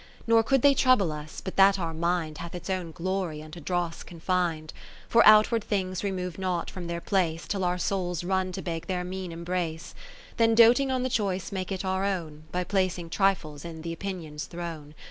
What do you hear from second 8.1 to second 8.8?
run to